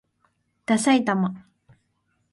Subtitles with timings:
[0.65, 1.47] ださいたま